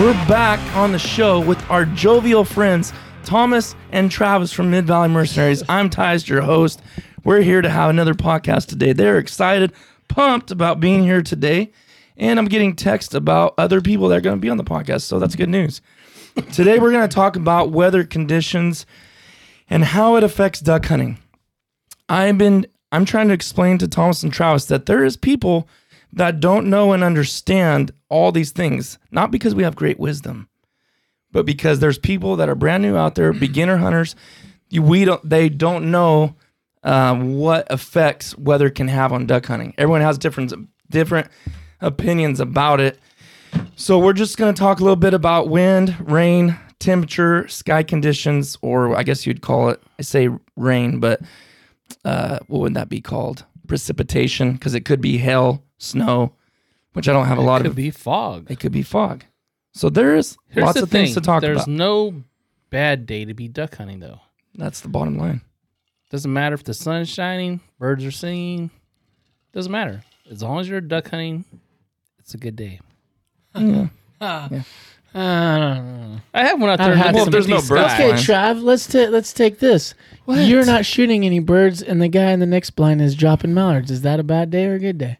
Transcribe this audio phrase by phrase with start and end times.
[0.00, 2.90] We're back on the show with our jovial friends,
[3.22, 5.62] Thomas and Travis from Mid Valley Mercenaries.
[5.68, 6.80] I'm Tyus, your host.
[7.22, 8.94] We're here to have another podcast today.
[8.94, 9.74] They're excited,
[10.08, 11.70] pumped about being here today.
[12.16, 15.02] And I'm getting text about other people that are going to be on the podcast.
[15.02, 15.82] So that's good news.
[16.50, 18.86] Today, we're going to talk about weather conditions
[19.68, 21.18] and how it affects duck hunting.
[22.08, 25.68] I've been I'm trying to explain to Thomas and Travis that there is people
[26.12, 30.48] that don't know and understand all these things, not because we have great wisdom,
[31.32, 34.16] but because there's people that are brand new out there, beginner hunters.
[34.72, 36.36] We don't they don't know
[36.82, 39.74] um, what effects weather can have on duck hunting.
[39.78, 40.52] Everyone has different
[40.88, 41.28] different
[41.80, 42.98] opinions about it.
[43.76, 48.56] So we're just going to talk a little bit about wind, rain, temperature, sky conditions,
[48.62, 49.82] or I guess you'd call it.
[49.98, 51.20] I say rain, but
[52.04, 53.44] uh, what would that be called?
[53.66, 56.34] Precipitation, because it could be hail, snow,
[56.92, 57.76] which I don't have a lot of it could of.
[57.76, 58.50] be fog.
[58.50, 59.24] It could be fog.
[59.72, 61.66] So there's Here's lots the of things to talk There's about.
[61.66, 62.22] There's no
[62.70, 64.20] bad day to be duck hunting though.
[64.54, 65.42] That's the bottom line.
[66.10, 68.70] Doesn't matter if the sun's shining, birds are singing.
[69.52, 70.02] Doesn't matter.
[70.30, 71.44] As long as you're duck hunting,
[72.18, 72.80] it's a good day.
[73.54, 74.62] I
[76.34, 76.90] have one out there.
[76.92, 77.92] I've had looking Well, if there's no birds.
[77.94, 78.12] Okay.
[78.12, 79.94] Trav, let's ta- let's take this.
[80.28, 83.90] You're not shooting any birds, and the guy in the next blind is dropping mallards.
[83.90, 85.18] Is that a bad day or a good day?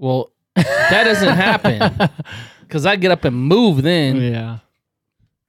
[0.00, 2.08] Well, that doesn't happen
[2.62, 4.16] because I get up and move then.
[4.16, 4.58] Yeah.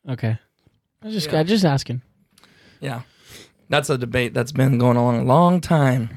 [0.10, 0.38] Okay.
[1.02, 2.02] I was just I just asking.
[2.82, 3.02] Yeah.
[3.70, 6.10] That's a debate that's been going on a long time.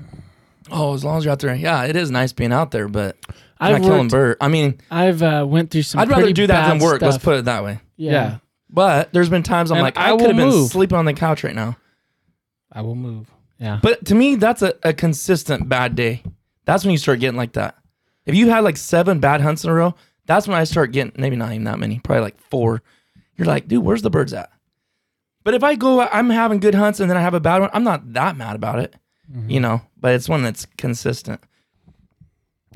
[0.71, 1.55] Oh, as long as you're out there.
[1.55, 4.37] Yeah, it is nice being out there, but you're I've not killing worked, bird.
[4.41, 6.01] I mean, I've uh, went through some.
[6.01, 7.01] I'd rather pretty do that than bad work.
[7.03, 7.23] Let's stuff.
[7.25, 7.79] put it that way.
[7.97, 8.11] Yeah.
[8.13, 8.39] Yeah.
[8.69, 10.71] But there's been times I'm And like, I I, will could have been move.
[10.71, 11.77] sleeping on the couch right now.
[12.73, 13.31] I will move.
[13.61, 13.79] Yeah.
[13.81, 16.25] But to me, that's a, a consistent bad day.
[16.65, 17.77] That's when you start getting like that.
[18.27, 19.95] If you had like seven bad hunts in a row,
[20.27, 22.83] that's when I start getting maybe not even that many, probably like four.
[23.37, 24.51] You're like, dude, where's the birds at?
[25.43, 27.71] But if I go, I'm having good hunts and then I have a bad one,
[27.75, 28.97] I'm not that mad about it,
[29.31, 29.51] mm-hmm.
[29.51, 29.83] you know.
[29.99, 31.41] But it's one that's consistent.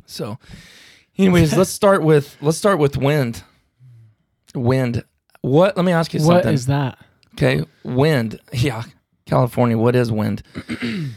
[0.05, 0.39] So,
[1.17, 3.43] anyways, let's start with let's start with wind.
[4.55, 5.05] Wind.
[5.41, 5.77] What?
[5.77, 6.55] Let me ask you What something.
[6.55, 6.99] is that?
[7.35, 8.41] Okay, wind.
[8.53, 8.83] Yeah,
[9.27, 9.79] California.
[9.79, 10.43] What is wind?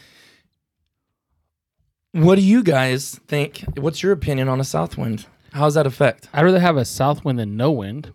[2.13, 3.63] what do you guys think?
[3.77, 5.25] What's your opinion on a south wind?
[5.53, 6.29] How does that affect?
[6.33, 8.13] I'd rather have a south wind than no wind.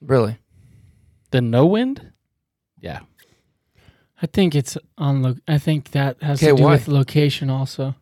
[0.00, 0.38] Really?
[1.30, 2.12] Than no wind?
[2.80, 3.00] Yeah.
[4.22, 5.22] I think it's on.
[5.22, 6.72] Lo- I think that has Okay, to do why?
[6.72, 7.94] with location also.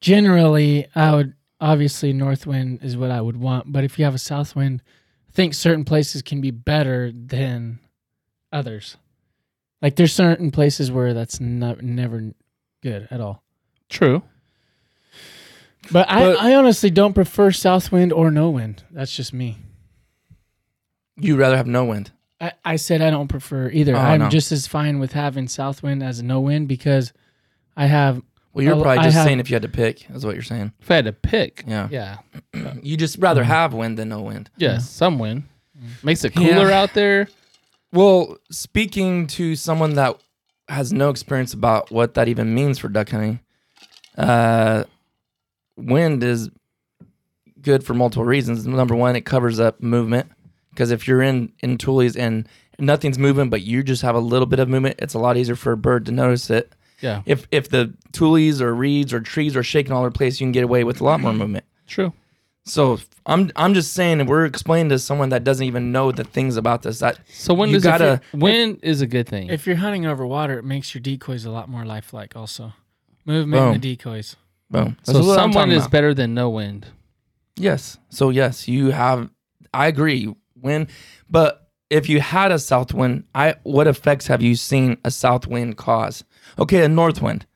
[0.00, 4.14] Generally, I would obviously north wind is what I would want, but if you have
[4.14, 4.82] a south wind,
[5.28, 7.78] I think certain places can be better than
[8.52, 8.96] others.
[9.82, 12.32] Like there's certain places where that's not never
[12.82, 13.43] good at all.
[13.88, 14.22] True.
[15.92, 18.84] But, But- I, I honestly don't prefer south wind or no wind.
[18.90, 19.58] That's just me.
[21.16, 22.10] You'd rather have no wind?
[22.40, 23.94] I, I said I don't prefer either.
[23.94, 24.28] Oh, I'm no.
[24.28, 27.12] just as fine with having south wind as no wind because
[27.76, 28.20] I have
[28.52, 30.34] Well, you're Well, probably I just have- saying if you had to pick, is what
[30.34, 30.72] you're saying.
[30.80, 31.88] If I had to pick, Yeah.
[31.90, 32.18] yeah,
[32.82, 34.50] You just rather have wind than no wind.
[34.56, 35.44] yeah, some wind
[36.02, 36.42] makes it Mm.
[36.46, 36.54] Yeah.
[36.54, 37.28] cooler out there.
[37.92, 40.18] Well, speaking to someone that
[40.68, 43.38] has no experience about what that even means for duck hunting,
[44.16, 44.84] uh,
[45.76, 46.50] wind is
[47.60, 48.66] good for multiple reasons.
[48.66, 50.30] Number one, it covers up movement
[50.70, 54.46] because if you're in in tules and nothing's moving, but you just have a little
[54.46, 56.72] bit of movement, it's a lot easier for a bird to notice it.
[57.00, 60.40] Yeah, If if the tules or reeds or trees are shaking all over the place,
[60.40, 61.64] you can get away with a lot more movement.
[61.86, 62.12] true.
[62.66, 66.24] So I'm I'm just saying, and we're explaining to someone that doesn't even know the
[66.24, 67.00] things about this.
[67.00, 69.48] That So when You does it gotta- fit- when is a good thing?
[69.50, 72.34] If you're hunting over water, it makes your decoys a lot more lifelike.
[72.36, 72.72] Also,
[73.24, 74.36] movement in the decoys.
[74.70, 74.96] boom.
[75.02, 75.90] so That's what I'm someone talking is about.
[75.92, 76.86] better than no wind.
[77.56, 77.98] Yes.
[78.08, 79.30] So yes, you have.
[79.72, 80.34] I agree.
[80.60, 80.88] When,
[81.28, 85.46] but if you had a south wind, I what effects have you seen a south
[85.46, 86.24] wind cause?
[86.58, 87.46] Okay, a north wind.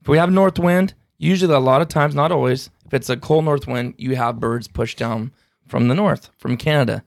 [0.00, 3.16] If we have north wind, usually a lot of times, not always, if it's a
[3.16, 5.32] cold north wind, you have birds pushed down
[5.66, 7.04] from the north, from Canada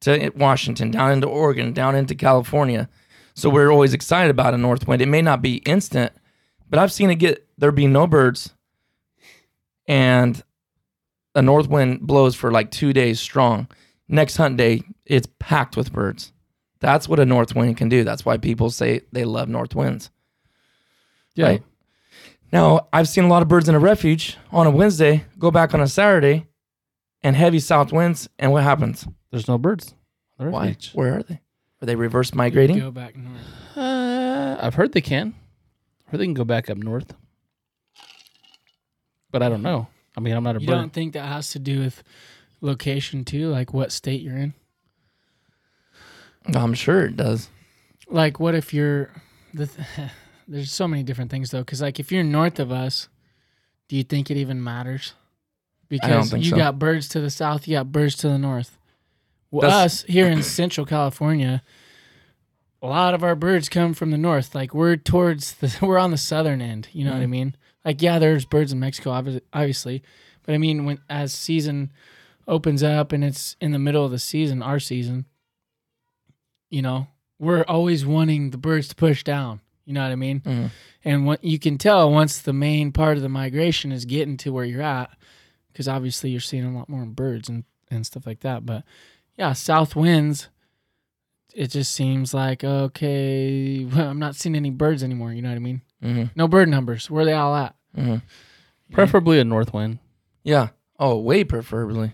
[0.00, 2.88] to Washington, down into Oregon, down into California.
[3.34, 5.00] So we're always excited about a north wind.
[5.00, 6.12] It may not be instant,
[6.72, 8.54] but I've seen it get there be no birds,
[9.86, 10.42] and
[11.34, 13.68] a north wind blows for like two days strong.
[14.08, 16.32] Next hunt day, it's packed with birds.
[16.80, 18.04] That's what a north wind can do.
[18.04, 20.10] That's why people say they love north winds.
[21.34, 21.62] Yeah, Right.
[22.54, 25.74] Now, I've seen a lot of birds in a refuge on a Wednesday go back
[25.74, 26.46] on a Saturday
[27.22, 28.30] and heavy south winds.
[28.38, 29.06] And what happens?
[29.30, 29.94] there's no birds.
[30.38, 30.76] on the Why?
[30.94, 31.42] Where are they?
[31.82, 32.78] Are they reverse migrating?
[32.78, 33.76] Go back north.
[33.76, 35.34] Uh, I've heard they can.
[36.12, 37.14] I've they can go back up north,
[39.30, 39.88] but I don't know.
[40.16, 40.74] I mean, I'm not a You bird.
[40.74, 42.02] don't think that has to do with
[42.60, 44.54] location too, like what state you're in?
[46.54, 47.48] I'm sure it does.
[48.08, 49.10] Like, what if you're
[49.54, 49.66] the?
[49.66, 49.88] Th-
[50.48, 53.08] there's so many different things though, because like if you're north of us,
[53.88, 55.14] do you think it even matters?
[55.88, 56.56] Because think you so.
[56.56, 58.78] got birds to the south, you got birds to the north.
[59.50, 61.62] Well, us here in Central California,
[62.82, 64.54] a lot of our birds come from the north.
[64.54, 66.88] Like we're towards the, we're on the southern end.
[66.92, 67.54] You know what I mean?
[67.84, 69.10] Like yeah, there's birds in Mexico,
[69.52, 70.02] obviously,
[70.44, 71.92] but I mean when as season
[72.48, 75.26] opens up and it's in the middle of the season, our season,
[76.70, 77.06] you know,
[77.38, 79.60] we're always wanting the birds to push down.
[79.84, 80.40] You know what I mean?
[80.40, 80.70] Mhm.
[81.04, 84.52] And what you can tell once the main part of the migration is getting to
[84.52, 85.10] where you're at,
[85.72, 88.64] because obviously you're seeing a lot more birds and, and stuff like that.
[88.64, 88.84] But
[89.36, 90.48] yeah, south winds,
[91.54, 95.32] it just seems like, okay, well, I'm not seeing any birds anymore.
[95.32, 95.82] You know what I mean?
[96.02, 97.10] hmm No bird numbers.
[97.10, 97.74] Where are they all at?
[97.94, 98.16] hmm
[98.92, 99.98] Preferably a north wind.
[100.44, 100.68] Yeah.
[100.98, 102.12] Oh, way preferably.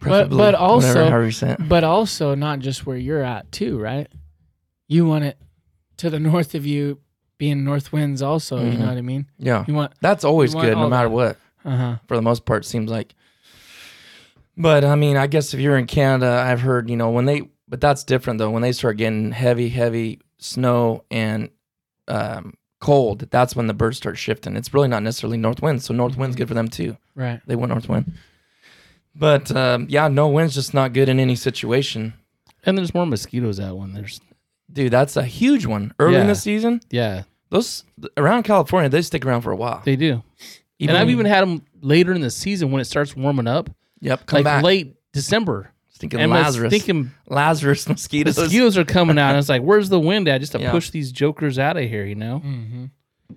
[0.00, 1.68] But- but also- whatever, however you say it.
[1.68, 4.08] But also not just where you're at too, right?
[4.88, 5.38] You want it
[5.98, 6.98] to the north of you
[7.38, 8.58] being north winds also.
[8.64, 8.78] You Mhm.
[8.78, 9.26] know what I mean?
[9.38, 9.64] Yeah.
[9.68, 11.14] You want, That's always want good, no matter that.
[11.14, 11.36] what.
[11.64, 11.96] uh huh.
[12.08, 13.14] for the most part seems like
[14.56, 17.42] but i mean i guess if you're in canada i've heard you know when they
[17.70, 18.50] but that's different though.
[18.50, 21.48] When they start getting heavy heavy snow and
[22.08, 24.56] um, cold that's when the birds start shifting.
[24.56, 26.96] It's really not necessarily north wind so north wind's good for them too.
[27.14, 27.40] Right.
[27.46, 28.12] they want north wind.
[29.14, 32.14] But um, yeah no wind's just not good in any situation.
[32.64, 34.20] And there's more mosquitoes out when there's
[34.72, 35.92] dude that's a huge one.
[35.98, 36.26] Early in Yeah.
[36.28, 36.80] the season?
[36.90, 37.22] Yeah.
[37.50, 37.84] Those
[38.16, 39.82] around california they stick around for a while.
[39.84, 40.22] They do.
[40.78, 43.46] Even and I've when- even had them later in the season when it starts warming
[43.46, 43.68] up,
[44.00, 44.64] yep come like back.
[44.64, 45.69] late December.
[46.00, 49.30] Thinking And lazarus thinking lazarus mosquitoes mosquitoes are coming out.
[49.30, 50.40] And it's like, where's the wind at?
[50.40, 50.72] Just to Yeah.
[50.72, 52.42] push these jokers out of here, you know?
[52.44, 53.34] Mm-hmm.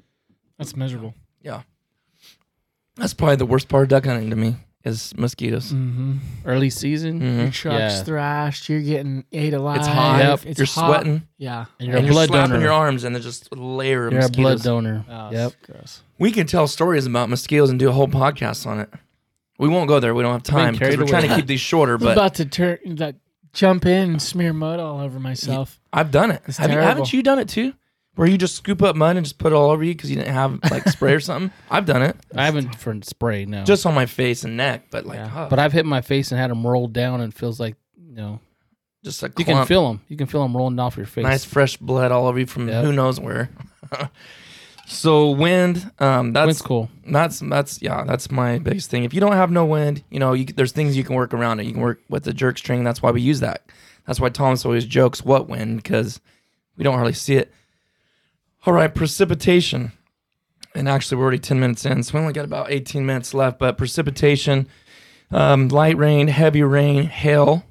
[0.58, 1.14] That's miserable.
[1.42, 1.62] Yeah.
[2.96, 4.56] That's probably the worst part of duck hunting to me
[4.86, 5.72] is mosquitoes.
[5.72, 6.18] Mm-hmm.
[6.46, 7.38] Early season, Mhm.
[7.38, 8.04] Your truck's Yeah.
[8.04, 8.70] thrashed.
[8.70, 9.78] You're getting ate alive.
[9.78, 10.20] It's hot.
[10.20, 10.46] Yep.
[10.46, 10.88] It's you're hot.
[11.02, 11.66] sweating Yeah.
[11.80, 12.64] and you're and a you're blood slapping donor.
[12.64, 15.06] your arms and there's just a layer of You're a blood donor.
[15.10, 15.54] Oh, yep.
[15.66, 16.02] gross.
[16.20, 18.90] We can tell stories about mosquitoes and do a whole podcast on it.
[19.64, 20.14] We won't go there.
[20.14, 21.94] We don't have been time because we're trying to keep these shorter.
[21.96, 23.16] I'm But about to turn that
[23.54, 25.80] jump in and smear mud all over myself.
[25.94, 26.42] I've done it.
[26.48, 26.88] It's Have you, terrible.
[26.90, 27.74] haven't you done it too?
[28.16, 30.18] Where you just scoop up mud and just put it all over you because you
[30.18, 31.52] didn't have like spray or something.
[31.72, 33.64] I've done it I haven't for spray, no.
[33.64, 35.28] just on my face and neck, but like, Yeah.
[35.30, 37.76] huh, but I've hit my face and had them roll down and it feels like,
[37.98, 38.40] you know,
[39.06, 40.02] just a you can feel them.
[40.10, 41.24] You can feel them rolling off your face.
[41.24, 42.84] nice fresh blood all over you from Yep.
[42.84, 43.50] who knows where.
[44.86, 46.90] so wind, um, that's Wind's cool.
[47.08, 49.04] That's that's yeah, that's my biggest thing.
[49.04, 51.60] If you don't have no wind, you know, you, there's things you can work around
[51.60, 51.66] it.
[51.66, 52.84] You can work with the jerk string.
[52.84, 53.64] That's why we use that.
[54.06, 56.20] That's why Thomas always jokes what wind because
[56.76, 57.54] we don't hardly see it.
[58.66, 59.94] All right, precipitation.
[60.76, 63.60] And actually, we're already 10 minutes in, so we only got about 18 minutes left.
[63.60, 64.68] But precipitation,
[65.32, 67.64] um, light rain, heavy rain, hail.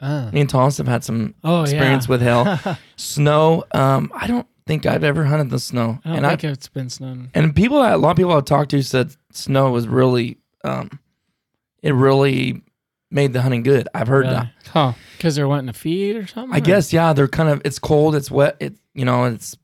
[0.00, 2.10] Uh, Me and Thomas have had some oh experience yeah.
[2.10, 2.78] with hail.
[2.96, 3.64] Snow.
[3.72, 5.98] Um, I don't think I've ever hunted the snow.
[6.04, 7.30] I don't and I think it's been snowing.
[7.34, 11.00] and people, a lot of people I've talked to said snow was really, um,
[11.82, 12.62] it really
[13.10, 13.88] made the hunting good.
[13.92, 14.52] I've heard that.
[14.68, 14.92] Huh.
[15.16, 16.54] Because they're wanting to feed or something.
[16.54, 17.60] I guess yeah, they're kind of.
[17.64, 18.14] It's cold.
[18.14, 18.56] It's wet.
[18.60, 19.56] It you know it's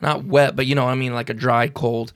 [0.00, 2.12] not wet, but you know what I mean like a dry cold.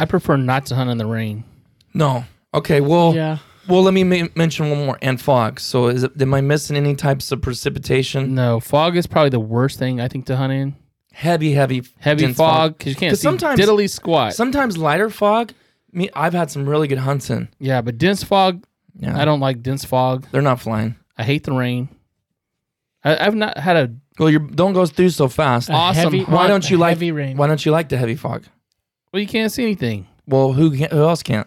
[0.00, 1.44] I prefer not to hunt in the rain.
[1.92, 2.24] No.
[2.54, 2.80] Okay.
[2.80, 3.38] Well, Yeah.
[3.68, 4.98] Well, let me ma- mention one more.
[5.02, 5.58] And fog.
[5.60, 6.20] So, is it?
[6.20, 8.34] Am I missing any types of precipitation?
[8.34, 10.76] No, fog is probably the worst thing I think to hunt in.
[11.14, 14.34] Heavy, heavy, Heavy dense fog because you can't 'Cause see sometimes- diddly squat.
[14.34, 15.52] Sometimes lighter fog.
[15.92, 17.48] Me, I've had some really good hunts in.
[17.60, 18.64] yeah, but dense fog,
[18.98, 20.26] Yeah, I don't like dense fog.
[20.32, 20.96] They're not flying.
[21.16, 21.88] I hate the rain.
[23.04, 25.68] I, I've not had a Well, you don't go through so fast.
[25.68, 26.02] A Awesome.
[26.02, 26.90] heavy- Why don't you a like?
[26.90, 27.36] heavy rain?
[27.36, 28.44] Why don't you like the heavy fog?
[29.12, 30.06] well, you can't see anything.
[30.26, 31.46] Well, who can, who else can't?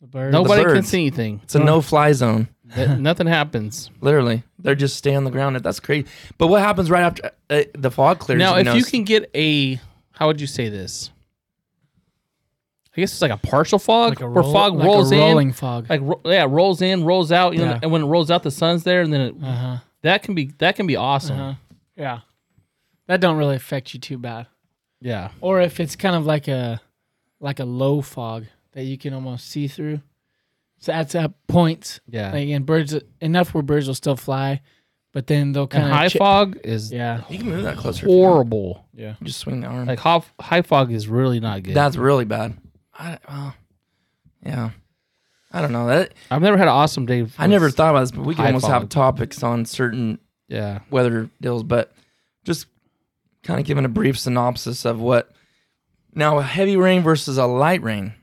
[0.00, 0.32] The bird.
[0.32, 0.88] Nobody can birds.
[0.88, 1.40] see anything.
[1.44, 2.48] It's a no-fly zone.
[2.76, 3.90] That- nothing happens.
[4.00, 5.56] Literally, they're just stay on the ground.
[5.56, 6.06] That's crazy.
[6.38, 8.38] But what happens right after uh, the fog clears?
[8.38, 9.80] Now, you if know, you can get a,
[10.12, 11.10] how would you say this?
[12.96, 15.48] I guess it's like a partial fog, like a where fog like a rolls rolling
[15.48, 15.88] in, fog.
[15.88, 17.54] like ro- yeah, rolls in, rolls out.
[17.54, 19.76] You know, and when it rolls out, the sun's there, and then it, uh huh.
[20.02, 21.38] that can be that can be awesome.
[21.38, 21.54] Uh-huh.
[21.96, 22.20] Yeah.
[23.06, 24.46] That don't really affect you too bad.
[25.00, 26.80] Yeah, Or if it's kind of like a
[27.40, 30.00] like a low fog that you can almost see through.
[30.80, 32.00] So that's at points.
[32.08, 32.32] yeah.
[32.32, 34.60] Like and birds enough where birds will still fly,
[35.12, 37.22] but then they'll and kind of high fog is Yeah.
[37.28, 38.06] you can move that closer.
[38.06, 38.30] if you want.
[38.32, 38.86] horrible.
[38.94, 39.14] Yeah.
[39.22, 39.86] Just swing the arm.
[39.86, 41.74] Like high, high fog is really not good.
[41.74, 42.56] That's really bad.
[42.98, 43.54] I, well,
[44.44, 44.70] yeah.
[45.52, 46.14] I don't know that.
[46.30, 47.26] I've never had an awesome day.
[47.38, 48.90] I never thought about this, but we could high almost have fog.
[48.90, 50.18] topics on certain
[50.48, 51.62] Yeah, weather deals.
[51.64, 51.92] But
[52.44, 52.66] just
[53.42, 55.30] kind of giving a brief synopsis of what.
[56.14, 58.14] Now, a heavy rain versus a light rain.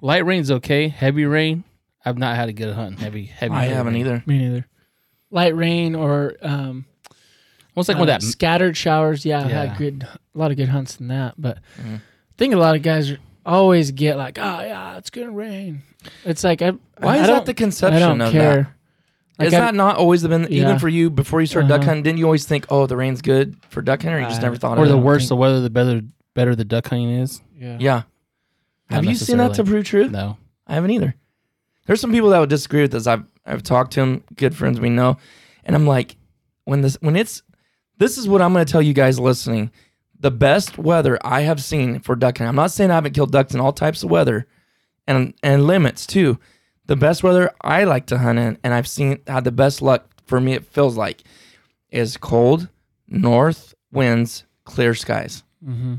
[0.00, 0.88] Light rain's okay.
[0.88, 1.64] Heavy rain,
[2.04, 2.98] I've not had a good hunt.
[3.00, 3.54] Heavy, heavy.
[3.54, 3.74] I rain.
[3.74, 4.22] haven't either.
[4.26, 4.66] Me neither.
[5.30, 6.86] Light rain or um
[7.76, 9.24] Almost like uh, when that scattered showers.
[9.24, 9.64] Yeah, I've Yeah.
[9.66, 10.02] had good
[10.34, 11.34] a lot of good hunts in that.
[11.38, 11.96] But Mhm.
[11.96, 12.00] I
[12.36, 13.12] think a lot of guys
[13.46, 15.82] always get like, oh yeah, it's gonna rain.
[16.24, 18.54] It's like I, Why I is don't- that the conception I don't of care.
[18.56, 18.66] that?
[19.38, 21.90] Like, Is I- that not always been even for you before you started duck Uh-huh.
[21.90, 22.02] hunting?
[22.02, 24.44] Didn't you always think, oh, the rain's good for duck hunting, or you just Uh,
[24.46, 24.80] never thought of it.
[24.80, 25.04] or of the it?
[25.04, 26.00] worse think- the weather, the better
[26.34, 27.40] better the duck hunting is.
[27.56, 27.76] Yeah.
[27.78, 28.02] Yeah.
[28.90, 30.08] Have you seen that to prove true?
[30.08, 30.36] No.
[30.66, 31.14] I haven't either.
[31.86, 33.06] There's some people that would disagree with this.
[33.06, 35.16] I've I've talked to them, good friends we know,
[35.64, 36.16] and I'm like,
[36.64, 37.42] when this when it's
[37.96, 39.70] this is what I'm going to tell you guys listening.
[40.20, 42.48] The best weather I have seen for duck hunting.
[42.48, 44.46] I'm not saying I haven't killed ducks in all types of weather,
[45.06, 46.38] and and limits too.
[46.86, 50.06] The best weather I like to hunt in, and I've seen had the best luck
[50.26, 50.54] for me.
[50.54, 51.22] It feels like
[51.90, 52.68] is cold,
[53.06, 55.44] north winds, clear skies.
[55.66, 55.94] Mm-hmm.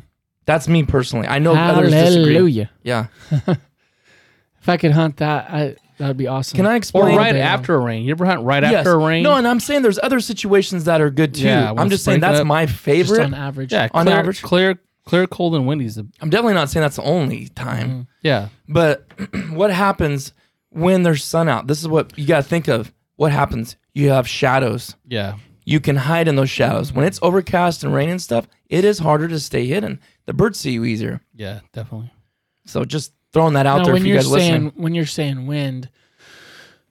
[0.50, 1.28] That's me personally.
[1.28, 2.34] I know others disagree.
[2.34, 2.70] Hallelujah.
[2.84, 3.06] Yeah.
[4.62, 6.58] If I could hunt that, I that would be awesome.
[6.58, 7.16] Can I Or explain?
[7.18, 8.04] right after a rain.
[8.04, 8.74] You ever hunt right Yes.
[8.80, 9.24] after a rain?
[9.24, 11.44] No, and I'm saying there's other situations that are good too.
[11.46, 13.22] Yeah, I'm just saying that's up, my Just favorite.
[13.22, 13.72] on average?
[13.72, 14.42] yeah, on clear, average.
[14.42, 17.90] clear, clear, cold and windy is the I'm definitely not saying that's the only time.
[17.90, 18.08] Mhm.
[18.22, 18.48] yeah.
[18.68, 19.06] But
[19.52, 20.34] what happens
[20.72, 21.68] when there's sun out?
[21.68, 22.92] This is what you got to think of.
[23.16, 23.76] What happens?
[23.94, 24.96] You have shadows.
[25.08, 25.36] Yeah.
[25.66, 26.92] You can hide in those shadows.
[26.92, 30.00] When it's overcast and rain and stuff, it is harder to stay hidden.
[30.30, 31.22] The birds see you easier.
[31.36, 32.12] Yeah, definitely.
[32.68, 34.74] So just throwing that out Now, there when for you guys saying listening.
[34.84, 35.90] when you're saying wind,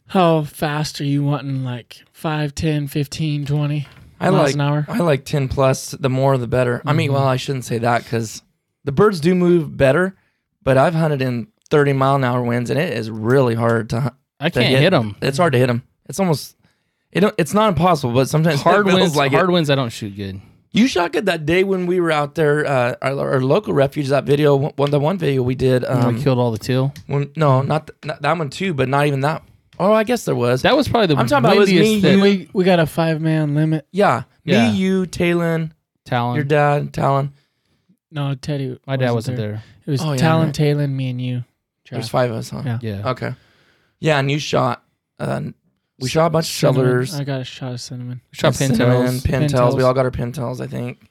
[0.08, 1.62] how fast are you wanting?
[1.62, 3.86] Like 5, 10, 15, 20
[4.18, 4.86] I miles like an hour?
[4.88, 5.92] I like 10 plus.
[5.92, 6.82] The more, the better.
[6.84, 7.14] I mean, Mhm.
[7.14, 8.42] well, I shouldn't say that because
[8.82, 10.16] the birds do move better,
[10.64, 14.00] but I've hunted in 30 mile an hour winds and it is really hard to
[14.00, 14.14] hunt.
[14.40, 15.14] I can't hit them.
[15.22, 15.84] It's hard to hit them.
[16.08, 16.56] It's almost,
[17.12, 19.52] it don't, it's not impossible, but sometimes Hard it winds, like hard it.
[19.52, 19.70] winds.
[19.70, 20.40] I don't shoot good.
[20.70, 24.08] You shot good that day when we were out there, uh, our, our local refuge.
[24.08, 25.82] That video, one, the one video we did.
[25.82, 26.92] When Um, we killed all the teal.
[27.06, 29.42] when, no, not, th- not that one too, but not even that.
[29.78, 30.62] Oh, I guess there was.
[30.62, 32.80] That was probably the I'm talking about it was me, that- you- we we got
[32.80, 33.86] a five man limit.
[33.92, 34.70] yeah, Yeah.
[34.70, 35.72] me, you, Talon,
[36.04, 36.34] Talon.
[36.34, 37.32] your dad, Talon.
[38.10, 38.78] No, Teddy.
[38.86, 39.62] My dad wasn't there.
[39.86, 40.54] It was Oh, yeah, Talon, right.
[40.54, 41.44] Taylor, me, and you.
[41.90, 42.62] There's five of us, huh?
[42.64, 42.78] Yeah.
[42.82, 43.08] Yeah.
[43.10, 43.34] Okay.
[44.00, 44.82] Yeah, and you shot.
[45.18, 45.40] Uh,
[46.00, 47.08] we shot a bunch of Cinnamon.
[47.20, 48.20] I got a shot of cinnamon.
[48.30, 49.22] We shot cinnamon, pintails.
[49.22, 49.76] pintails.
[49.76, 51.10] We all got our pintails, I think.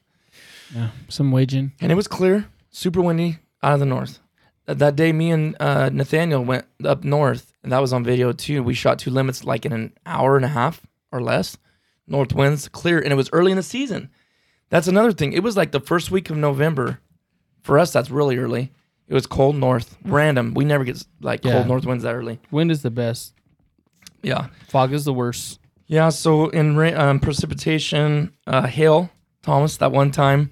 [0.73, 1.73] Yeah, some widgeon.
[1.81, 4.19] And it was clear, super windy out of the north.
[4.65, 8.31] That, that day, me and uh, Nathaniel went up north, and that was on video
[8.33, 8.63] too.
[8.63, 11.57] We shot two limits like in an hour and a half or less.
[12.05, 14.09] North winds, clear, and it was early in the season.
[14.69, 15.33] That's another thing.
[15.33, 16.99] It was like the first week of November.
[17.63, 18.71] For us, that's really early.
[19.07, 20.53] It was cold north, random.
[20.53, 21.53] We never get like Yeah.
[21.53, 22.39] cold north winds that early.
[22.51, 23.33] Wind is the best.
[24.21, 24.47] Yeah.
[24.67, 25.59] Fog is the worst.
[25.87, 29.09] Yeah, so in ra- um, precipitation, uh, hail,
[29.41, 30.51] Thomas, that one time,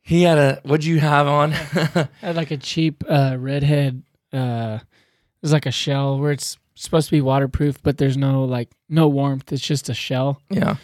[0.00, 1.52] he had a, what'd you have on?
[1.52, 4.02] I had like a cheap uh, redhead.
[4.32, 8.44] Uh, it was like a shell where it's supposed to be waterproof, but there's no
[8.44, 9.52] like no warmth.
[9.52, 10.76] It's just a shell, yeah.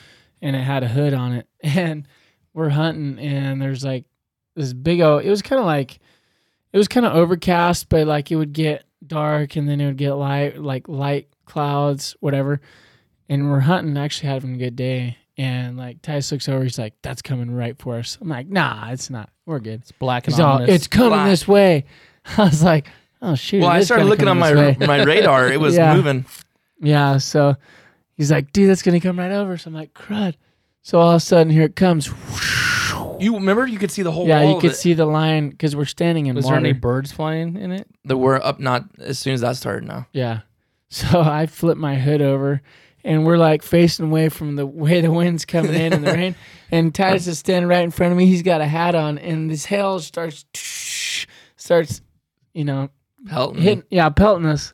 [0.43, 1.47] and it had a hood on it.
[1.63, 2.09] And
[2.55, 4.07] we're hunting, and there's like
[4.57, 5.23] this big old.
[5.25, 5.99] It was kind of like
[6.73, 9.97] it was kind of overcast, but like it would get dark, and then it would
[9.97, 12.61] get light, like light clouds, whatever.
[13.29, 15.17] And we're hunting, actually having a good day.
[15.39, 18.91] And like Tice looks over, he's like, "That's coming right for us." I'm like, "Nah,
[18.91, 19.31] it's not.
[19.47, 20.75] We're good." It's black and He's all, ominous.
[20.75, 21.29] it's coming Black.
[21.31, 21.85] this way.
[22.37, 22.89] I was like,
[23.23, 23.61] oh shoot.
[23.61, 25.49] Well, I started looking on my way." my radar.
[25.49, 25.95] It was Yeah.
[25.95, 26.27] moving.
[26.83, 27.57] Yeah, so
[28.17, 29.57] he's like, dude, that's gonna come right over.
[29.57, 30.35] So I'm like, crud.
[30.83, 32.09] So all of a sudden, here it comes.
[33.21, 35.07] You remember you could see the whole yeah, wall you of could it see the
[35.07, 37.87] line because we're standing in Was there any birds flying in it?
[38.05, 40.07] that were up not as soon as that started now.
[40.13, 40.41] yeah.
[40.93, 42.63] So I flip my hood over,
[43.05, 46.35] and we're like facing away from the way the wind's coming in and the rain.
[46.73, 48.27] And Titus is standing right in front of me.
[48.27, 50.45] He's got a hat on, and this hail starts
[51.57, 52.01] starts,
[52.55, 52.91] you know,
[53.29, 53.61] Pelton.
[53.61, 54.73] hitting yeah pelting us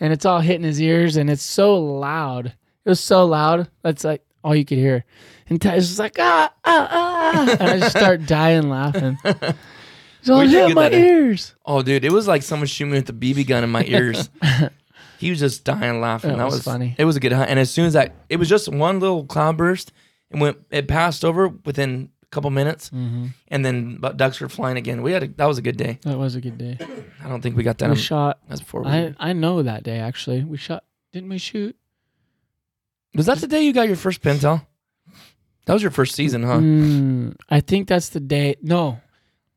[0.00, 2.46] and it's all hitting his ears and it's so loud
[2.84, 5.04] it was so loud that's like all you could hear
[5.48, 10.38] and Ty's just like ah ah ah and I just start dying laughing it's all
[10.40, 12.98] We should hit get my that ears Oh, dude, it was like someone shooting me
[12.98, 14.30] with a BB gun in my ears.
[15.18, 16.36] he was just dying laughing.
[16.36, 16.94] That was funny.
[16.98, 17.50] It was a good hunt.
[17.50, 19.92] And as soon as that, it was just one little cloud burst,
[20.30, 20.58] and went.
[20.70, 23.26] It passed over within a couple minutes, Mm-hmm.
[23.48, 25.02] and then but ducks were flying again.
[25.02, 25.98] We had a, that was a good day.
[26.02, 26.78] that was a good day
[27.24, 27.86] I don't think we got that.
[27.86, 28.82] we on- shot That's before.
[28.82, 31.74] We, I I know that day actually we shot didn't we shoot
[33.16, 34.64] was that the day you got your first pintail?
[35.66, 36.58] That was your first season, huh?
[36.58, 38.54] Mm, I think that's the day.
[38.62, 39.00] No,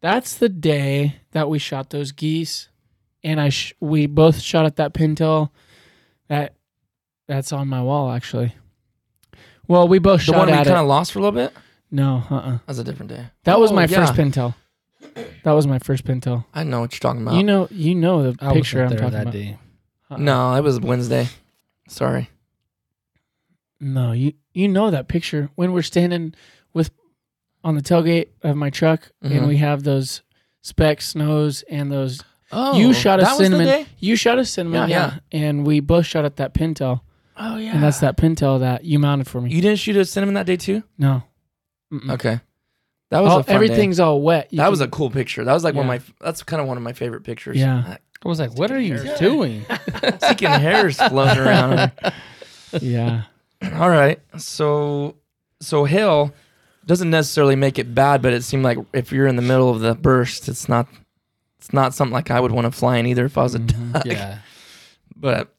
[0.01, 2.67] that's the day that we shot those geese,
[3.23, 5.51] and I sh- we both shot at that pintail.
[6.29, 6.55] That
[7.27, 8.55] that's on my wall actually.
[9.67, 11.53] Well, we both The shot one we at kind of lost for a little bit.
[11.91, 13.27] no, uh, uh That was a different day.
[13.43, 14.03] that was Oh, my yeah.
[14.05, 14.55] first pintail.
[15.43, 16.45] That was my first pintail.
[16.55, 17.35] I know what you're talking about.
[17.35, 19.33] You know, you know the I picture I'm talking that about.
[19.33, 19.57] day.
[20.09, 20.17] Uh-uh.
[20.17, 21.27] no, it was Wednesday.
[21.87, 22.29] Sorry.
[23.79, 26.33] No, you you know that picture when we're standing
[26.73, 26.91] with
[27.63, 29.37] on the tailgate of my truck Mhm.
[29.37, 30.21] and we have those
[30.61, 32.21] speck snows and those
[32.51, 33.65] Oh, you shot a that was the cinnamon.
[33.67, 33.85] day?
[33.99, 37.01] You shot a cinnamon, Yeah, yeah, And we both shot at that pintail,
[37.37, 37.73] Oh yeah.
[37.73, 39.51] and that's that pintail that you mounted for me.
[39.53, 40.83] You didn't shoot a cinnamon that day too?
[40.97, 41.23] no,
[41.93, 42.11] Mm-mm.
[42.13, 42.39] Okay.
[43.11, 44.03] That was All- a fun everything's Day.
[44.03, 44.47] all wet.
[44.51, 45.43] You That can- was a cool picture.
[45.43, 45.99] That was like one of my.
[46.23, 47.57] That's kind of one of my favorite pictures.
[47.57, 47.97] Yeah.
[48.23, 49.65] I was like, what are you doing?
[50.21, 51.91] Sticking hairs floating around.
[52.81, 53.23] yeah.
[53.75, 54.19] All right.
[54.37, 55.15] So,
[55.59, 56.33] so hail
[56.85, 59.79] doesn't necessarily make it bad, but it seemed like if you're in the middle of
[59.81, 60.87] the burst, it's not.
[61.57, 63.59] It's not something like I would want to fly in either if I was a
[63.59, 64.05] duck.
[64.05, 64.39] yeah.
[65.15, 65.53] But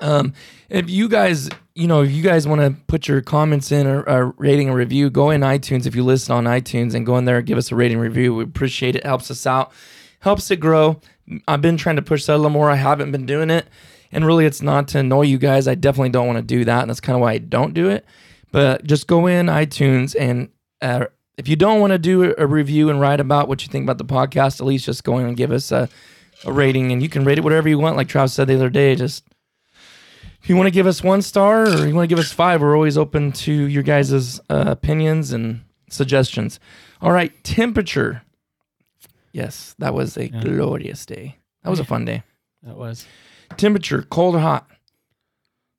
[0.00, 0.32] um,
[0.70, 4.02] if you guys, you know, if you guys want to put your comments in or
[4.04, 7.26] a rating a review, go in iTunes if you listen on iTunes and go in
[7.26, 8.34] there and give us a rating review.
[8.34, 9.04] We appreciate it.
[9.04, 9.72] Helps us out,
[10.20, 11.00] helps it grow.
[11.46, 12.70] I've been trying to push that a little more.
[12.70, 13.66] I haven't been doing it,
[14.12, 15.66] and really, it's not to annoy you guys.
[15.66, 17.88] I definitely don't want to do that, and that's kind of why I don't do
[17.88, 18.04] it.
[18.52, 20.48] But just go in iTunes and.
[20.80, 21.06] Uh,
[21.38, 23.96] if you don't want to do a review and write about what you think about
[23.96, 25.88] the podcast, at least just go in and give us a,
[26.44, 27.96] a rating, and you can rate it whatever you want.
[27.96, 29.24] Like Travis said the other day, just
[30.42, 32.60] if you want to give us one star or you want to give us five,
[32.60, 36.60] we're always open to your guys' uh, opinions and suggestions.
[37.00, 38.22] All right, temperature.
[39.32, 40.40] Yes, that was a Yeah.
[40.40, 41.36] glorious day.
[41.62, 42.24] That was a fun day.
[42.62, 43.06] That was
[43.58, 44.68] Temperature, cold or hot?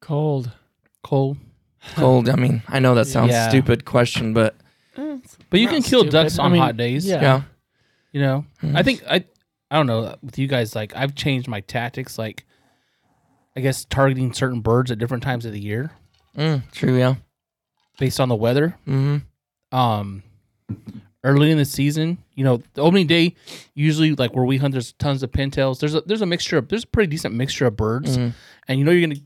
[0.02, 0.52] cold.
[1.04, 1.38] Cold.
[1.96, 2.30] Cold.
[2.30, 3.48] I mean, I know that sounds Yeah.
[3.50, 4.56] stupid question, but
[5.50, 6.12] But you Not can kill stupid.
[6.12, 7.06] ducks I on mean, hot days.
[7.06, 7.22] yeah.
[7.22, 7.42] yeah.
[8.12, 8.76] You know, Mhm.
[8.78, 9.26] I think I,
[9.72, 10.76] I don't know with you guys.
[10.76, 12.18] Like I've changed my tactics.
[12.18, 12.46] Like,
[13.56, 15.92] I guess targeting certain birds at different times of the year
[16.38, 17.16] Mm, true, yeah.
[18.00, 18.76] based on the weather.
[18.88, 19.78] Mm-hmm.
[19.78, 20.24] Um,
[21.24, 23.36] early in the season, you know, the opening day
[23.74, 25.80] usually like where we hunt, there's tons of pintails.
[25.80, 28.34] There's a there's a mixture of there's a pretty decent mixture of birds, Mhm.
[28.68, 29.20] and you know you're gonna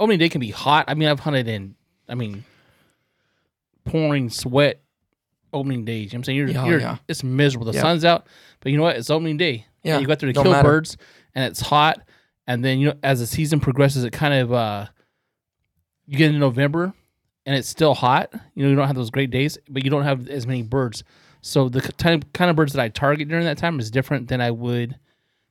[0.00, 0.84] opening day can be hot.
[0.88, 1.74] I mean, I've hunted in,
[2.08, 2.44] I mean,
[3.84, 4.80] pouring sweat
[5.52, 6.04] opening days.
[6.04, 6.96] You know what I'm saying you're, Yeah, you're yeah.
[7.08, 7.66] it's miserable.
[7.66, 7.82] The Yeah.
[7.82, 8.26] sun's out,
[8.60, 8.96] but you know what?
[8.96, 9.66] It's opening day.
[9.82, 10.68] Yeah, and you got there to don't kill matter.
[10.68, 10.96] birds,
[11.34, 12.00] and it's hot.
[12.46, 14.86] And then you know, as the season progresses, it kind of uh,
[16.06, 16.92] you get into November,
[17.48, 18.30] and it's still hot.
[18.54, 21.02] You know, you don't have those great days, but you don't have as many birds.
[21.40, 24.28] So the kind of, kind of birds that I target during that time is different
[24.28, 24.96] than I would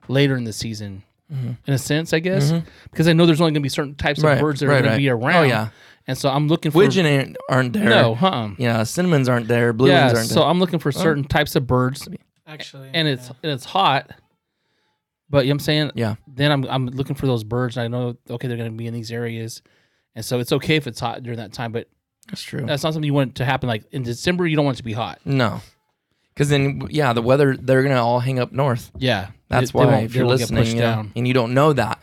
[0.06, 1.02] later in the season.
[1.30, 2.54] In a sense, I guess,
[2.90, 4.26] because I know there's only going to be certain types Mm-hmm.
[4.28, 4.90] Right, of birds that are going right.
[4.92, 5.34] to be around.
[5.34, 5.68] Oh, yeah.
[6.06, 7.84] and so I'm looking for Widgeon ain't, aren't there.
[7.84, 8.50] no, huh?
[8.56, 9.72] Yeah, cinnamons aren't there.
[9.74, 10.48] Blue Yeah, ones aren't so there.
[10.48, 12.08] I'm looking for certain types of birds,
[12.46, 14.10] Actually, and it's and it's hot.
[15.28, 15.90] But you know what I'm saying?
[15.96, 16.14] Yeah.
[16.26, 17.76] Then I'm I'm looking for those birds.
[17.76, 19.60] And I know okay they're going to be in these areas,
[20.18, 21.70] and so it's okay if it's hot during that time.
[21.72, 21.88] But
[22.28, 22.64] That's true.
[22.66, 23.68] that's not something you want to happen.
[23.68, 25.20] Like in December, you don't want it to be hot.
[25.24, 25.60] No.
[26.34, 28.90] Because then, yeah, the weather, they're going to all hang up north.
[28.98, 31.12] Yeah, That's They- they why, won't- if you're listening, you know, down.
[31.16, 32.00] and you don't know that,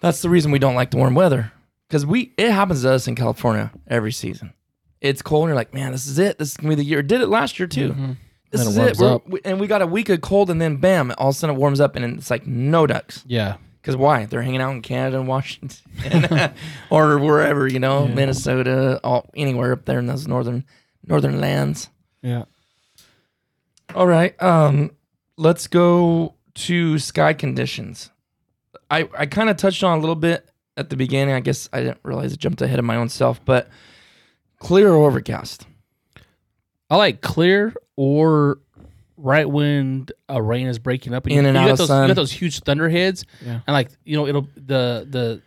[0.00, 1.52] that's the reason we don't like the warm weather.
[1.88, 4.54] Because we, it happens to us in California every season.
[5.00, 6.38] It's cold, and you're like, man, this is it.
[6.38, 7.02] This is going to be the year.
[7.02, 7.90] Did it last year, too.
[7.90, 8.12] Mm-hmm.
[8.50, 9.22] This Then it is it.
[9.26, 11.56] we, and we got a week of cold, and then bam, all of a sudden
[11.56, 13.22] it warms up, and it's like no ducks.
[13.26, 14.24] Yeah, Because why?
[14.24, 16.54] They're hanging out in Canada and Washington,
[16.90, 20.64] or wherever you know, Minnesota, all anywhere up there in those northern
[21.06, 21.90] northern lands.
[22.22, 22.44] yeah.
[23.94, 24.90] All right, um,
[25.36, 28.10] let's go to sky conditions.
[28.90, 31.34] I, I kind of touched on a little bit at the beginning.
[31.34, 33.68] I guess I didn't realize I jumped ahead of my own self, but
[34.60, 35.66] clear or overcast.
[36.88, 38.60] I like clear or
[39.24, 41.26] right when a rain is breaking up.
[41.26, 42.02] In you, and you out got of those, sun.
[42.02, 43.60] You got those huge thunderheads, Yeah.
[43.66, 45.42] and like you know, it'll the the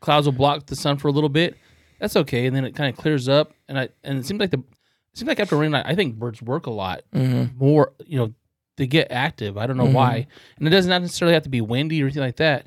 [0.00, 1.56] clouds will block the sun for a little bit.
[2.00, 4.50] That's okay, and then it kind of clears up, and I and it seems like
[4.50, 7.56] the it seems like after rain, I, I think birds work a lot Mm-hmm.
[7.56, 7.92] more.
[8.06, 8.34] You know,
[8.76, 9.56] they get active.
[9.56, 9.92] I don't know Mhm.
[9.94, 10.26] why,
[10.58, 12.66] and it doesn't not necessarily have to be windy or anything like that.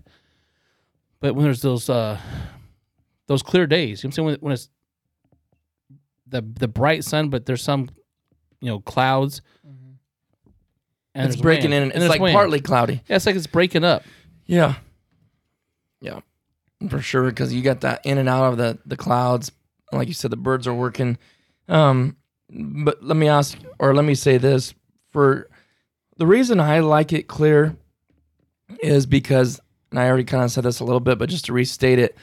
[1.20, 2.18] But when there's those uh
[3.28, 4.70] those clear days, you know what I'm saying when, when it's
[6.28, 7.90] the the bright sun, but there's some
[8.62, 9.42] you know clouds.
[11.16, 11.92] And It's breaking wind, in.
[11.92, 12.36] and It's like wind.
[12.36, 13.02] partly cloudy.
[13.08, 14.04] Yeah, it's like it's breaking up.
[14.46, 14.76] Yeah.
[16.02, 16.20] Yeah.
[16.90, 17.24] For sure.
[17.30, 19.52] Because you got that in and out of the, the clouds.
[19.92, 21.18] Like you said, the birds are working.
[21.68, 22.16] Um,
[22.50, 24.74] but let me ask, or let me say this
[25.12, 25.50] for
[26.18, 27.76] the reason I like it clear
[28.84, 31.54] is because, and I already kind of said this a little bit, but just to
[31.54, 32.16] restate it,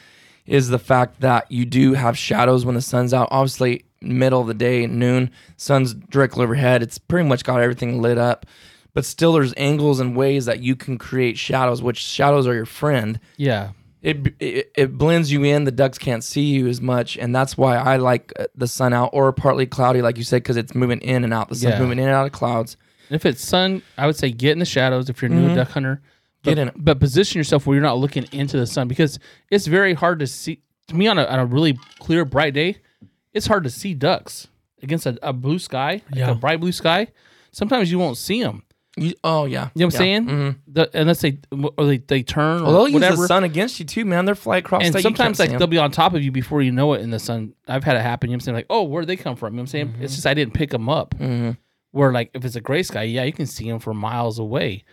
[0.47, 3.27] is the fact that you do have shadows when the sun's out.
[3.33, 6.83] Obviously, middle of the day, noon, sun's directly overhead.
[6.83, 8.47] It's pretty much got everything lit up.
[8.97, 12.65] But still, there's angles and ways that you can create shadows, which shadows are your
[12.65, 13.21] friend.
[13.37, 15.65] Yeah, It, it it blends you in.
[15.65, 18.95] The ducks can't see you as much, and that's why I like uh, the sun
[18.95, 21.51] out or partly cloudy, like you said, because it's moving in and out.
[21.51, 21.81] The sun's Yeah.
[21.81, 22.79] moving in and out of clouds.
[23.11, 25.55] And if it's sun, I would say get in the shadows if you're a new
[25.55, 26.01] duck hunter.
[26.43, 26.75] But, Get in it.
[26.79, 29.19] But position yourself where you're not looking into the sun because
[29.51, 30.61] it's very hard to see.
[30.89, 32.79] To me, on a, on a really clear, bright day,
[33.35, 34.47] it's hard to see ducks
[34.83, 36.31] against a, a blue sky, like Yeah.
[36.31, 37.09] a bright blue sky.
[37.53, 38.63] Sometimes you won't see them.
[38.99, 40.27] You, oh yeah, You know what I'm saying?
[40.27, 40.57] Mhm.
[40.69, 43.85] The, unless they or they, they turn or Well, they'll use the sun against you
[43.85, 44.25] too, man.
[44.25, 44.85] They're fly across.
[44.85, 47.19] and sometimes like they'll be on top of you before you know it in the
[47.19, 47.53] sun.
[47.69, 48.31] I've had it happen.
[48.31, 48.55] You know what I'm saying?
[48.57, 49.53] Like, oh, where'd they come from?
[49.53, 49.89] You know what I'm saying?
[49.89, 50.03] Mm-hmm.
[50.03, 51.15] It's just I didn't pick them up.
[51.93, 54.85] Where like if it's a gray sky, yeah, you can see them from miles away.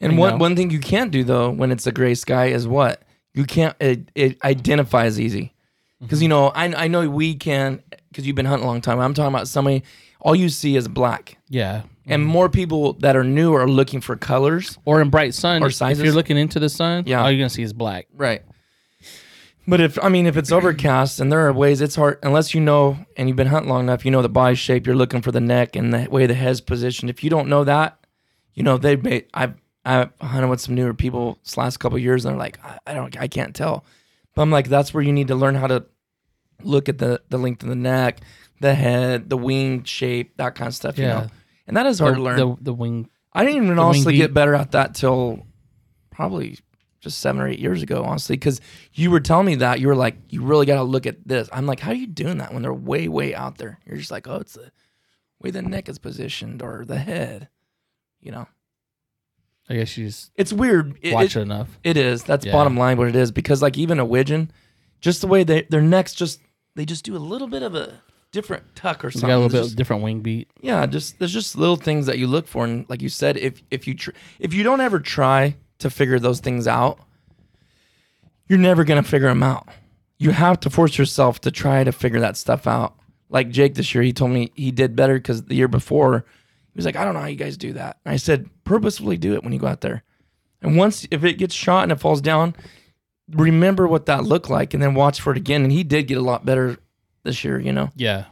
[0.00, 0.36] And you one know?
[0.38, 3.02] one thing you can't do though when it's a gray sky is what
[3.34, 5.54] you can't it, it identify as easy
[6.00, 6.22] because Mm-hmm.
[6.22, 8.98] you know I I know we can because you've been hunting a long time.
[8.98, 9.82] I'm talking about somebody
[10.26, 11.82] all you see is black, Yeah.
[12.04, 14.76] and more people that are new are looking for colors.
[14.84, 16.02] Or in bright sun, Or if sizes.
[16.04, 17.22] you're looking into the sun, Yeah.
[17.22, 18.08] all you're gonna see is black.
[18.14, 18.42] Right.
[19.68, 22.60] But if I mean if it's overcast and there are ways it's hard unless you
[22.60, 24.86] know and you've been hunting long enough, you know the body shape.
[24.86, 27.10] You're looking for the neck and the way the head's positioned.
[27.10, 27.98] If you don't know that,
[28.54, 29.24] you know they may.
[29.34, 32.58] I've I've hunted with some newer people this last couple of years and they're like
[32.64, 33.84] I, I don't I can't tell.
[34.34, 35.84] But I'm like that's where you need to learn how to
[36.62, 38.20] look at the the length of the neck,
[38.60, 40.98] the head, the wing shape, that kind of stuff.
[40.98, 41.12] You Yeah.
[41.20, 41.26] know,
[41.66, 42.36] and that is hard the, to learn.
[42.38, 43.08] The, the wing.
[43.32, 45.46] I didn't even honestly get better at that till
[46.10, 46.58] probably
[47.00, 48.60] just seven or eight years ago, honestly, because
[48.94, 51.48] you were telling me that you were like, you really got to look at this.
[51.52, 53.78] I'm like, how are you doing that when they're way, way out there?
[53.86, 54.72] You're just like, oh, it's the
[55.40, 57.48] way the neck is positioned or the head.
[58.22, 58.48] You know,
[59.68, 60.96] I guess you just it's weird.
[61.02, 61.78] It, watch it- it enough.
[61.84, 62.24] it is.
[62.24, 62.52] That's Yeah.
[62.52, 64.50] bottom line what it is because like even a widgeon,
[65.00, 66.40] just the way they their necks just
[66.74, 68.00] they just do a little bit of a
[68.36, 69.28] different tuck or You something.
[69.28, 70.48] got a little bit just- different wing beat.
[70.60, 72.64] yeah just there's just little things that you look for.
[72.64, 76.18] And like you said if if you tr- if you don't ever try to figure
[76.18, 76.98] those things out
[78.48, 79.68] you're never going to figure them out.
[80.18, 82.94] You have to force yourself to try to figure that stuff out.
[83.28, 86.24] Like jake this year he told me he did better because the year before
[86.72, 87.96] he was like i don't know how you guys do that.
[88.04, 90.04] And i said purposefully do it when you go out there.
[90.62, 92.54] And once if it gets shot and it falls down
[93.32, 95.62] remember what that looked like and then watch for it again.
[95.64, 96.78] And he did get a lot better
[97.26, 98.24] this year you know Yeah.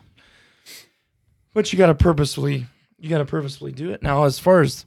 [1.53, 2.67] but you got to purposefully,
[2.99, 4.03] you got to purposefully do it.
[4.03, 4.87] Now, as far as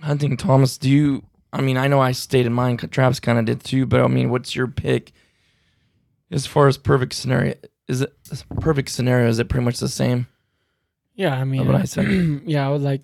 [0.00, 1.22] hunting, Thomas, do you?
[1.52, 2.76] I mean, I know I stayed in mine.
[2.76, 3.86] Travis kind of did too.
[3.86, 5.12] But I mean, what's your pick
[6.30, 7.54] as far as perfect scenario?
[7.88, 8.12] Is it
[8.60, 9.28] perfect scenario?
[9.28, 10.26] Is it pretty much the same?
[11.14, 12.06] Yeah, I mean, what I said.
[12.46, 13.02] yeah, I would like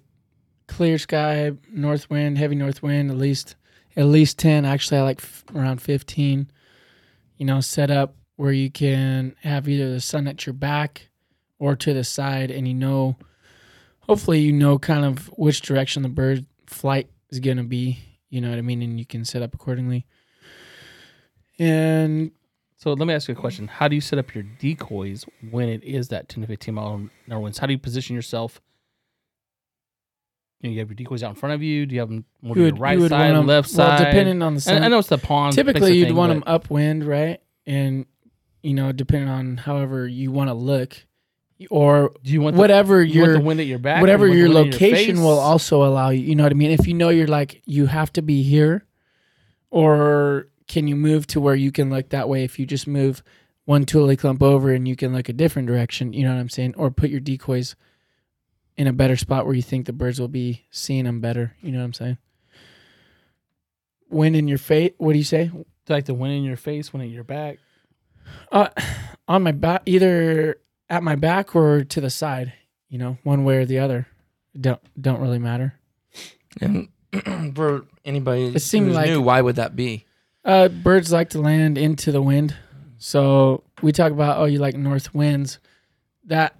[0.66, 3.54] clear sky, north wind, heavy north wind, at least
[3.96, 4.64] at least ten.
[4.64, 6.50] Actually, I like f- around fifteen.
[7.36, 11.08] You know, set up where you can have either the sun at your back
[11.58, 13.16] or to the side, and you know,
[13.98, 17.98] hopefully, you know kind of which direction the bird flight is gonna be.
[18.30, 20.06] You know what I mean, and you can set up accordingly.
[21.58, 22.30] And
[22.76, 23.66] So let me ask you a question.
[23.66, 26.94] How do you set up your decoys when it is that 10 to 15 mile
[26.94, 27.58] an hour winds?
[27.58, 28.60] How do you position yourself?
[30.60, 31.86] You, know, you have your decoys out in front of you.
[31.86, 33.68] Do you have them more to you would, right you would side, want 'em- left
[33.76, 34.04] well, side?
[34.04, 34.84] depending on the sun.
[34.84, 35.54] I know it's the pond.
[35.56, 38.06] typically you'd thing, want them upwind right and
[38.62, 41.04] you know depending on however you want to look
[41.70, 44.00] or Do you want the, whatever you your the wind at your back?
[44.00, 45.18] whatever you your location face?
[45.18, 47.86] will also allow you you know what i mean if you know you're like you
[47.86, 48.84] have to be here
[49.70, 53.22] or can you move to where you can look that way if you just move
[53.64, 56.48] one tule clump over and you can look a different direction you know what i'm
[56.48, 57.74] saying or put your decoys
[58.78, 61.54] in a better spot where you think the birds will be seeing them better.
[61.60, 62.18] You know what I'm saying?
[64.08, 64.92] Wind in your face.
[64.96, 65.50] What do you say?
[65.88, 67.58] like the wind in your face, wind in your back.
[68.50, 68.68] Uh,
[69.26, 70.56] on my back, either
[70.88, 72.52] at my back or to the side.
[72.88, 74.06] You know, one way or the other.
[74.58, 75.74] Don't don't really matter.
[76.60, 76.88] And
[77.54, 80.06] for anybody It seemed who's like- new, why would that be?
[80.44, 82.56] Uh, birds like to land into the wind.
[82.96, 85.58] So we talk about oh, you like north winds.
[86.24, 86.56] That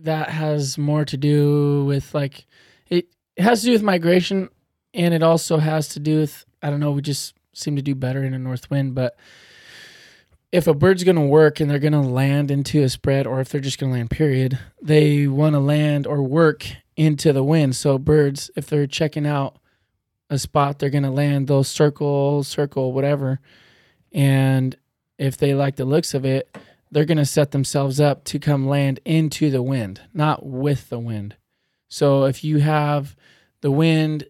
[0.00, 2.46] that has more to do with like
[2.88, 3.06] it,
[3.36, 4.50] it has to do with migration,
[4.92, 6.90] and it also has to do with I don't know.
[6.90, 9.16] We just seem to do better in a north wind, but
[10.52, 13.40] if a bird's going to work and they're going to land into a spread, or
[13.40, 17.44] if they're just going to land, period, they want to land or work into the
[17.44, 17.76] wind.
[17.76, 19.60] So birds, if they're checking out
[20.30, 23.40] a spot they're going to land those circle circle whatever.
[24.12, 24.76] And
[25.18, 26.56] if they like the looks of it
[26.92, 30.98] they're going to set themselves up to come land into the wind not with the
[30.98, 31.36] wind.
[31.88, 33.16] So if you have
[33.60, 34.24] the wind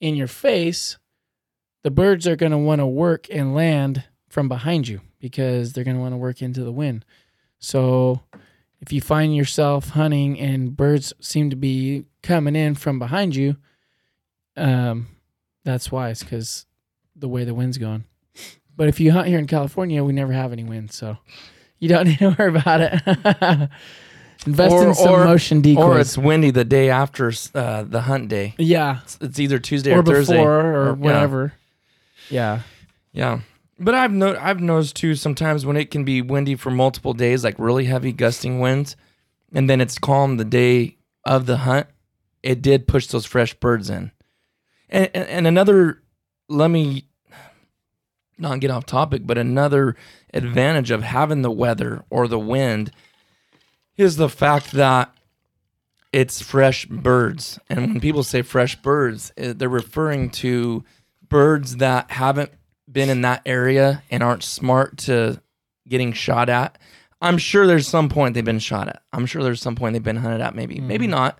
[0.00, 0.96] in your face
[1.82, 5.84] the birds are going to want to work and land from behind you because they're
[5.84, 7.04] going to want to work into the wind
[7.58, 8.20] so
[8.82, 13.56] if you find yourself hunting and birds seem to be coming in from behind you
[14.58, 15.06] um
[15.64, 16.66] that's wise because
[17.14, 18.02] the way the wind's going.
[18.74, 21.18] But if you hunt here in California, we never have any wind, so
[21.78, 23.00] you don't need to worry about it.
[24.46, 25.84] Invest Or- in some or- motion decoys.
[25.84, 28.54] Or it's windy the day after uh, the hunt day.
[28.58, 30.40] yeah, It's, it's either Tuesday or or, Thursday.
[30.42, 30.90] or, yeah.
[30.92, 31.52] whatever.
[32.28, 32.62] Yeah.
[33.12, 33.40] Yeah.
[33.82, 37.42] But I've no- I've noticed too sometimes when it can be windy for multiple days,
[37.42, 38.96] like really heavy gusting winds,
[39.52, 41.88] and then it's calm the day of the hunt,
[42.42, 44.12] it did push those fresh birds in.
[44.88, 46.02] And, and, and another,
[46.48, 47.08] let me
[48.38, 49.96] not get off topic, but another
[50.32, 52.92] advantage of having the weather or the wind
[53.96, 55.12] is the fact that
[56.12, 57.58] it's fresh birds.
[57.68, 60.84] And when people say fresh birds, eh, they're referring to
[61.28, 62.52] birds that haven't
[62.92, 65.40] been in that area and aren't smart to
[65.88, 66.78] getting shot at.
[67.20, 69.02] I'm sure there's some point they've been shot at.
[69.12, 71.12] I'm sure there's some point they've been hunted at, maybe, maybe mm-hmm.
[71.12, 71.38] not.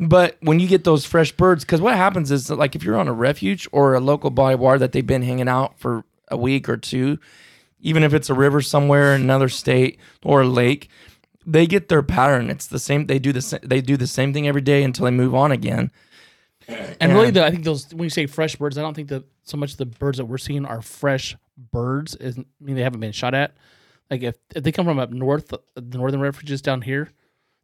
[0.00, 2.98] But when you get those fresh birds, because what happens is that, like if you're
[2.98, 6.04] on a refuge or a local body of water that they've been hanging out for
[6.28, 7.18] a week or two,
[7.80, 10.88] even if it's a river somewhere in another state or a lake,
[11.46, 12.50] they get their pattern.
[12.50, 13.06] It's the same.
[13.06, 15.52] They do the sa- they do the same thing every day until they move on
[15.52, 15.90] again.
[16.66, 19.08] And really, And- the, I think those when you say fresh birds, I don't think
[19.08, 21.36] that so much the birds that we're seeing are fresh
[21.72, 22.14] birds.
[22.16, 23.54] Is I mean they haven't been shot at.
[24.10, 27.10] Like if, if they come from up north, the northern refuges down here,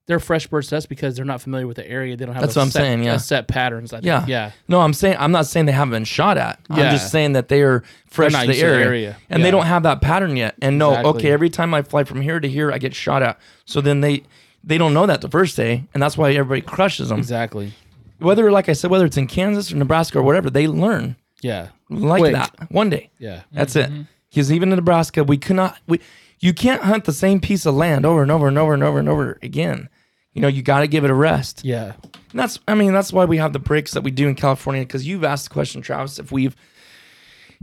[0.06, 2.16] they're fresh birds to us because they're not familiar with the area.
[2.16, 3.16] They don't have That's a what I'm set, saying, yeah.
[3.18, 3.92] set patterns.
[3.92, 4.06] I think.
[4.06, 4.24] Yeah.
[4.26, 4.50] yeah.
[4.66, 6.58] No, I'm saying I'm not saying they haven't been shot at.
[6.70, 9.16] I'm just saying that they are fresh to the to the area, area.
[9.28, 10.54] and they don't have that pattern yet.
[10.62, 11.10] And no, Exactly.
[11.10, 13.38] okay, every time I fly from here to here, I get shot at.
[13.66, 14.24] So then they
[14.64, 17.18] they don't know that the first day, and that's why everybody crushes them.
[17.18, 17.72] Exactly.
[18.18, 21.68] Whether, like I said, whether it's in Kansas or Nebraska or whatever, they learn Yeah.
[21.88, 22.34] like Quick.
[22.34, 23.10] that one day.
[23.18, 23.42] Yeah.
[23.52, 23.90] That's it.
[23.90, 24.02] Mm-hmm.
[24.30, 25.78] Because even in Nebraska, we could not.
[25.88, 26.00] We
[26.38, 28.98] you can't hunt the same piece of land over and over and over and over
[28.98, 29.88] and over again.
[30.32, 31.64] You know, you got to give it a rest.
[31.64, 31.94] Yeah.
[32.04, 34.82] And that's I mean that's why we have the breaks that we do in California
[34.82, 36.54] because you've asked the question, Travis, if we've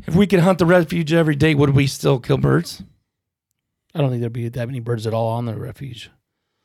[0.05, 2.83] if we could hunt the refuge every day, would we still kill birds?
[3.95, 6.11] I don't think there'd be that many birds at all on the refuge.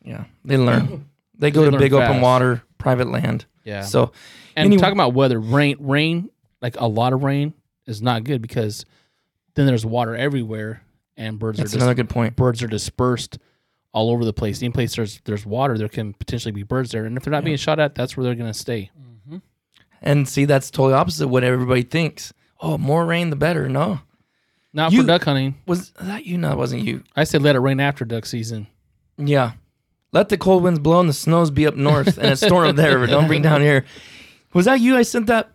[0.05, 1.09] Yeah, they learn.
[1.38, 2.22] They go They to learn big open fast.
[2.22, 3.46] water, private land.
[3.64, 3.81] Yeah.
[3.83, 4.12] So
[4.55, 6.31] And Anyway- talking about weather, rain, rain,
[6.62, 7.53] like a lot of rain
[7.87, 8.87] is not good because
[9.55, 10.83] then there's water everywhere
[11.16, 12.37] and birds that's are dis- another good point.
[12.37, 13.38] birds are dispersed
[13.92, 14.62] all over the place.
[14.62, 17.44] Any place there's there's water, there can potentially be birds there, and if they're not
[17.44, 18.90] being shot at, that's where they're going to stay.
[18.98, 19.38] Mm-hmm.
[20.01, 22.33] And see, that's totally opposite of what everybody thinks.
[22.61, 23.68] Oh, more rain the better.
[23.68, 24.01] No,
[24.72, 25.57] Not You- for duck hunting.
[25.66, 26.38] was that you?
[26.38, 27.03] No, it wasn't you.
[27.16, 28.68] I said let it rain after duck season.
[29.18, 29.53] Yeah.
[30.12, 32.77] Let the cold winds blow and the snows be up north and it's storm up
[32.77, 33.85] there, but don't bring down here.
[34.53, 34.96] Was that you?
[34.96, 35.51] I sent that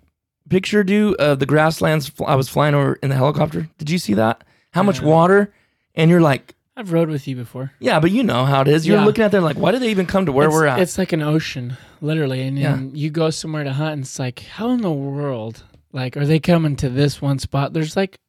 [0.49, 3.67] picture, dude, uh, of the grasslands I was flying over in the helicopter.
[3.77, 4.43] Did you see that?
[4.71, 5.07] How much Yeah.
[5.07, 5.53] water?
[5.95, 7.71] And you're like, I've rode with you before.
[7.79, 8.85] yeah, but you know how it is.
[8.85, 9.05] You're Yeah.
[9.05, 10.79] looking at there like, why did they even come to where it's, we're at?
[10.79, 12.41] It's like an ocean, literally.
[12.43, 16.15] And then you go somewhere to hunt, and it's like, how in the world, like,
[16.17, 17.73] are they coming to this one spot?
[17.73, 18.19] There's like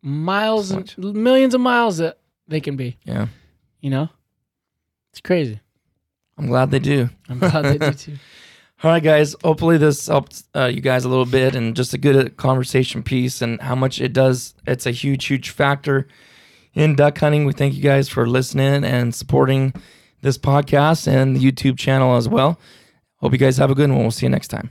[0.00, 2.96] miles and millions of miles that they can be.
[3.04, 3.26] yeah.
[3.80, 4.08] You know,
[5.10, 5.60] it's crazy.
[6.38, 7.10] I'm glad they do.
[7.28, 8.16] I'm glad they do too.
[8.84, 9.36] All right, guys.
[9.44, 13.40] Hopefully, this helped uh, you guys a little bit and just a good conversation piece
[13.40, 14.54] and how much it does.
[14.66, 16.08] It's a huge, huge factor
[16.74, 17.44] in duck hunting.
[17.44, 19.72] We thank you guys for listening and supporting
[20.22, 22.58] this podcast and the YouTube channel as well.
[23.18, 24.00] Hope you guys have a good one.
[24.00, 24.68] We'll see you next time.